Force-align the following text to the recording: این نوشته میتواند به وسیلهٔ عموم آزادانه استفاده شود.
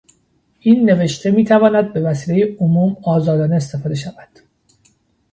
این 0.59 0.89
نوشته 0.89 1.31
میتواند 1.31 1.93
به 1.93 1.99
وسیلهٔ 2.01 2.55
عموم 2.59 2.97
آزادانه 3.03 3.55
استفاده 3.55 3.95
شود. 3.95 4.29